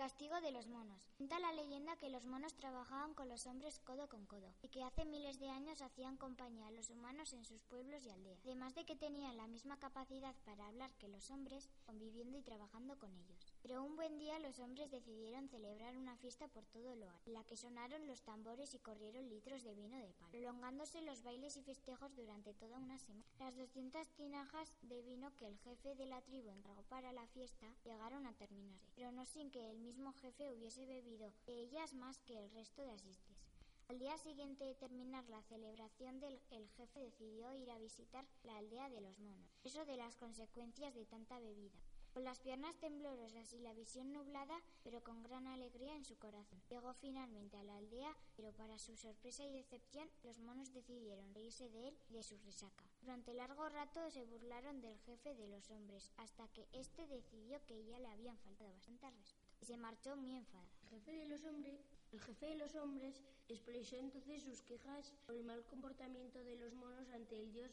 Castigo 0.00 0.40
de 0.40 0.50
los 0.50 0.66
monos. 0.66 1.10
Cuenta 1.18 1.38
la 1.40 1.52
leyenda 1.52 1.94
que 1.96 2.08
los 2.08 2.24
monos 2.24 2.54
trabajaban 2.54 3.12
con 3.12 3.28
los 3.28 3.46
hombres 3.46 3.78
codo 3.80 4.08
con 4.08 4.24
codo 4.24 4.54
y 4.62 4.68
que 4.68 4.82
hace 4.82 5.04
miles 5.04 5.38
de 5.38 5.50
años 5.50 5.82
hacían 5.82 6.16
compañía 6.16 6.68
a 6.68 6.70
los 6.70 6.88
humanos 6.88 7.34
en 7.34 7.44
sus 7.44 7.60
pueblos 7.64 8.06
y 8.06 8.10
aldeas. 8.10 8.40
Además 8.46 8.74
de 8.74 8.86
que 8.86 8.96
tenían 8.96 9.36
la 9.36 9.46
misma 9.46 9.78
capacidad 9.78 10.34
para 10.46 10.68
hablar 10.68 10.90
que 10.94 11.08
los 11.08 11.30
hombres, 11.30 11.68
conviviendo 11.84 12.38
y 12.38 12.42
trabajando 12.42 12.98
con 12.98 13.14
ellos. 13.14 13.39
Pero 13.62 13.82
un 13.82 13.94
buen 13.94 14.18
día 14.18 14.38
los 14.38 14.58
hombres 14.58 14.90
decidieron 14.90 15.48
celebrar 15.48 15.96
una 15.96 16.16
fiesta 16.16 16.48
por 16.48 16.64
todo 16.66 16.94
lo 16.96 17.10
alto, 17.10 17.22
en 17.26 17.34
la 17.34 17.44
que 17.44 17.56
sonaron 17.56 18.06
los 18.06 18.22
tambores 18.22 18.74
y 18.74 18.78
corrieron 18.78 19.28
litros 19.28 19.62
de 19.62 19.74
vino 19.74 19.98
de 19.98 20.12
palo, 20.14 20.30
prolongándose 20.30 21.02
los 21.02 21.22
bailes 21.22 21.56
y 21.56 21.62
festejos 21.62 22.14
durante 22.16 22.54
toda 22.54 22.78
una 22.78 22.98
semana. 22.98 23.24
Las 23.38 23.56
200 23.56 24.08
tinajas 24.16 24.72
de 24.82 25.02
vino 25.02 25.34
que 25.36 25.46
el 25.46 25.58
jefe 25.58 25.94
de 25.94 26.06
la 26.06 26.22
tribu 26.22 26.48
encargó 26.50 26.82
para 26.84 27.12
la 27.12 27.26
fiesta 27.26 27.66
llegaron 27.84 28.26
a 28.26 28.32
terminarse, 28.32 28.92
pero 28.96 29.12
no 29.12 29.26
sin 29.26 29.50
que 29.50 29.70
el 29.70 29.78
mismo 29.78 30.12
jefe 30.14 30.48
hubiese 30.48 30.86
bebido 30.86 31.32
de 31.46 31.60
ellas 31.60 31.92
más 31.92 32.18
que 32.22 32.38
el 32.38 32.50
resto 32.52 32.82
de 32.82 32.92
asistentes. 32.92 33.40
Al 33.88 33.98
día 33.98 34.16
siguiente 34.18 34.64
de 34.64 34.76
terminar 34.76 35.28
la 35.28 35.42
celebración, 35.42 36.22
el 36.22 36.68
jefe 36.76 37.00
decidió 37.00 37.52
ir 37.54 37.70
a 37.72 37.78
visitar 37.78 38.24
la 38.44 38.56
aldea 38.56 38.88
de 38.88 39.00
los 39.00 39.18
monos, 39.18 39.50
eso 39.64 39.84
de 39.84 39.96
las 39.96 40.16
consecuencias 40.16 40.94
de 40.94 41.06
tanta 41.06 41.40
bebida. 41.40 41.76
Con 42.20 42.26
las 42.26 42.40
piernas 42.40 42.76
temblorosas 42.76 43.50
y 43.54 43.60
la 43.60 43.72
visión 43.72 44.12
nublada, 44.12 44.60
pero 44.84 45.02
con 45.02 45.22
gran 45.22 45.46
alegría 45.46 45.96
en 45.96 46.04
su 46.04 46.18
corazón. 46.18 46.60
Llegó 46.68 46.92
finalmente 46.92 47.56
a 47.56 47.62
la 47.62 47.78
aldea, 47.78 48.14
pero 48.36 48.52
para 48.52 48.78
su 48.78 48.94
sorpresa 48.94 49.42
y 49.42 49.50
decepción, 49.50 50.06
los 50.22 50.38
monos 50.38 50.70
decidieron 50.74 51.32
reírse 51.32 51.70
de 51.70 51.88
él 51.88 51.98
y 52.10 52.12
de 52.12 52.22
su 52.22 52.36
resaca. 52.40 52.84
Durante 53.00 53.32
largo 53.32 53.66
rato 53.70 54.10
se 54.10 54.26
burlaron 54.26 54.82
del 54.82 54.98
jefe 54.98 55.34
de 55.34 55.48
los 55.48 55.70
hombres, 55.70 56.10
hasta 56.18 56.46
que 56.48 56.68
éste 56.74 57.06
decidió 57.06 57.64
que 57.64 57.86
ya 57.86 57.98
le 57.98 58.08
habían 58.08 58.36
faltado 58.40 58.70
bastante 58.70 59.10
respeto. 59.10 59.48
Y 59.62 59.64
se 59.64 59.78
marchó 59.78 60.14
muy 60.14 60.36
enfadado. 60.36 60.68
El 60.82 60.88
jefe 60.90 61.12
de 61.12 61.24
los 61.24 61.42
hombres, 61.44 61.80
el 62.12 62.20
jefe 62.20 62.46
de 62.48 62.56
los 62.56 62.74
hombres 62.74 63.22
expresó 63.48 63.96
entonces 63.96 64.42
sus 64.42 64.60
quejas 64.60 65.14
por 65.24 65.36
el 65.36 65.44
mal 65.44 65.64
comportamiento 65.64 66.44
de 66.44 66.56
los 66.56 66.74
monos 66.74 67.08
ante 67.30 67.42
el 67.44 67.52
dios 67.52 67.70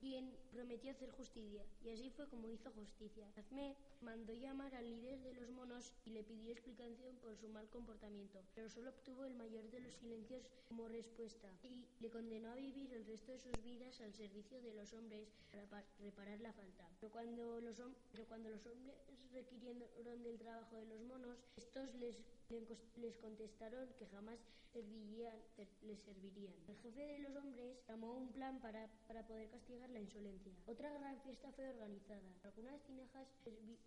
quien 0.00 0.32
prometió 0.50 0.90
hacer 0.92 1.10
justicia, 1.10 1.62
y 1.84 1.90
así 1.90 2.10
fue 2.10 2.26
como 2.28 2.48
hizo 2.48 2.70
justicia. 2.72 3.26
Zme 3.48 3.76
mandó 4.00 4.32
llamar 4.32 4.74
al 4.74 4.88
líder 4.88 5.20
de 5.20 5.34
los 5.34 5.50
monos 5.50 5.92
y 6.06 6.10
le 6.10 6.22
pidió 6.22 6.52
explicación 6.52 7.16
por 7.16 7.36
su 7.36 7.48
mal 7.48 7.68
comportamiento, 7.68 8.40
pero 8.54 8.70
solo 8.70 8.90
obtuvo 8.90 9.24
el 9.24 9.34
mayor 9.34 9.70
de 9.70 9.80
los 9.80 9.94
silencios 9.94 10.46
como 10.68 10.88
respuesta 10.88 11.48
y 11.62 11.84
le 12.00 12.10
condenó 12.10 12.50
a 12.50 12.54
vivir 12.54 12.92
el 12.94 13.04
resto 13.04 13.32
de 13.32 13.38
sus 13.38 13.62
vidas 13.62 14.00
al 14.00 14.14
servicio 14.14 14.60
de 14.62 14.72
los 14.74 14.92
hombres 14.94 15.28
para 15.50 15.84
reparar 15.98 16.40
la 16.40 16.52
falta. 16.52 16.88
Pero 17.00 17.12
cuando 17.12 17.60
los, 17.60 17.82
pero 18.12 18.24
cuando 18.26 18.48
los 18.48 18.64
hombres 18.66 18.96
requirieron 19.32 20.22
del 20.22 20.38
trabajo 20.38 20.76
de 20.76 20.86
los 20.86 21.00
estos 21.78 22.00
les, 22.00 22.16
les 22.96 23.16
contestaron 23.18 23.88
que 23.98 24.06
jamás 24.06 24.38
servirían, 24.72 25.36
les 25.82 25.98
servirían. 26.00 26.54
El 26.66 26.76
jefe 26.76 27.00
de 27.00 27.18
los 27.20 27.36
hombres 27.36 27.78
llamó 27.86 28.14
un 28.14 28.32
plan 28.32 28.60
para, 28.60 28.88
para 29.06 29.26
poder 29.26 29.48
castigar 29.50 29.88
la 29.90 30.00
insolencia. 30.00 30.52
Otra 30.66 30.92
gran 30.92 31.20
fiesta 31.22 31.52
fue 31.52 31.68
organizada. 31.68 32.20
Algunas 32.42 32.80
tinajas 32.82 33.28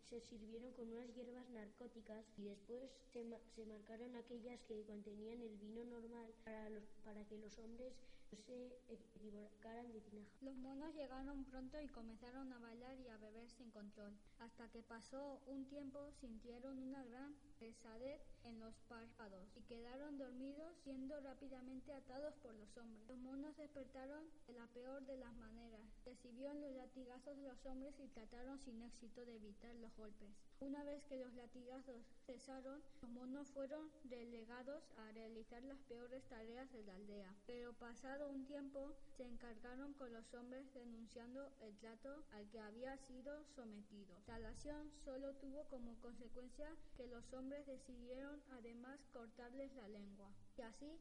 se 0.10 0.22
sirvieron 0.22 0.72
con 0.74 0.88
unas 0.88 1.14
hierbas 1.16 1.50
narcóticas 1.50 2.26
y 2.38 2.44
después 2.44 2.90
se, 3.12 3.26
se 3.56 3.66
marcaron 3.66 4.16
aquellas 4.16 4.60
que 4.62 4.84
contenían 4.86 5.42
el 5.42 5.58
vino 5.58 5.84
normal 5.86 6.34
para, 6.46 6.70
los, 6.70 6.84
para 7.04 7.26
que 7.26 7.38
los 7.38 7.58
hombres 7.60 7.94
no 8.32 8.38
se 8.38 8.72
equivocaran 8.88 9.92
de 9.92 10.00
tinaja. 10.00 10.32
Los 10.42 10.56
monos 10.56 10.96
llegaron 10.96 11.44
pronto 11.46 11.82
y 11.82 11.88
comenzaron 11.90 12.52
a 12.54 12.60
bailar 12.60 12.98
y 13.00 13.10
a 13.10 13.18
beber 13.18 13.50
sin 13.50 13.70
control. 13.72 14.14
Hasta 14.40 14.70
que 14.70 14.82
pasó 14.82 15.42
un 15.48 15.66
tiempo 15.66 16.00
sintieron 16.22 16.80
una 16.80 17.04
gran 17.04 17.36
pesadez 17.62 18.20
en 18.44 18.60
los 18.60 18.74
párpados 18.90 19.46
y 19.56 19.62
quedaron 19.70 20.18
dormidos 20.18 20.74
siendo 20.84 21.20
rápidamente 21.22 21.94
atados 21.94 22.34
por 22.42 22.56
los 22.56 22.76
hombres. 22.76 23.08
Los 23.08 23.20
monos 23.20 23.56
despertaron 23.56 24.26
de 24.48 24.54
la 24.54 24.66
peor 24.74 25.06
de 25.06 25.18
las 25.18 25.32
maneras. 25.36 25.86
Recibieron 26.04 26.60
los 26.60 26.74
latigazos 26.74 27.38
de 27.38 27.44
los 27.44 27.64
hombres 27.68 27.94
y 28.00 28.08
trataron 28.08 28.60
sin 28.66 28.82
éxito 28.82 29.24
de 29.26 29.36
evitar 29.36 29.76
los 29.76 29.96
golpes. 29.96 30.30
Una 30.62 30.84
vez 30.84 31.04
que 31.06 31.18
los 31.18 31.34
latigazos 31.34 32.06
cesaron, 32.28 32.84
los 33.02 33.10
monos 33.10 33.50
fueron 33.50 33.90
relegados 34.04 34.84
a 34.96 35.12
realizar 35.12 35.64
las 35.64 35.80
peores 35.90 36.24
tareas 36.30 36.72
de 36.72 36.84
la 36.84 36.94
aldea. 36.94 37.34
Pero 37.48 37.74
pasado 37.74 38.30
un 38.30 38.46
tiempo, 38.46 38.94
se 39.18 39.24
encargaron 39.24 39.94
con 39.96 40.14
los 40.14 40.32
hombres 40.36 40.72
denunciando 40.76 41.52
el 41.62 41.76
trato 41.78 42.24
al 42.34 42.48
que 42.50 42.60
había 42.60 42.96
sido 42.98 43.44
sometido. 43.56 44.14
La 44.28 44.38
instalación 44.38 44.92
solo 45.04 45.34
tuvo 45.38 45.64
como 45.66 45.96
consecuencia 46.00 46.70
que 46.96 47.08
los 47.08 47.34
hombres 47.34 47.66
decidieron 47.66 48.40
además 48.52 49.00
cortarles 49.12 49.74
la 49.74 49.88
lengua. 49.88 50.30
Y 50.58 50.62
así 50.62 51.00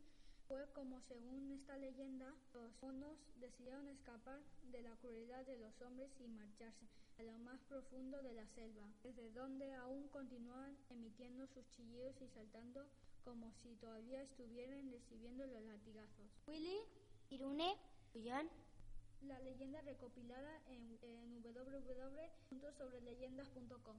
fue 0.50 0.66
como, 0.74 1.00
según 1.02 1.52
esta 1.52 1.78
leyenda, 1.78 2.34
los 2.54 2.72
monos 2.82 3.16
decidieron 3.38 3.86
escapar 3.86 4.40
de 4.72 4.82
la 4.82 4.96
crueldad 4.96 5.46
de 5.46 5.56
los 5.58 5.80
hombres 5.80 6.10
y 6.18 6.26
marcharse 6.26 6.88
a 7.18 7.22
lo 7.22 7.38
más 7.38 7.60
profundo 7.68 8.20
de 8.20 8.32
la 8.32 8.44
selva, 8.48 8.84
desde 9.04 9.30
donde 9.30 9.72
aún 9.74 10.08
continúan 10.08 10.76
emitiendo 10.88 11.46
sus 11.46 11.70
chillidos 11.70 12.20
y 12.20 12.26
saltando 12.34 12.84
como 13.22 13.52
si 13.62 13.76
todavía 13.76 14.22
estuvieran 14.22 14.90
recibiendo 14.90 15.46
los 15.46 15.62
latigazos. 15.62 16.26
Willy, 16.48 16.80
Irune, 17.30 17.76
Julián. 18.12 18.50
La 19.22 19.38
leyenda 19.38 19.80
recopilada 19.82 20.60
en, 20.66 20.98
en 21.02 21.42
www.sobreleyendas.com. 21.44 23.98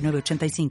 906985. 0.00 0.70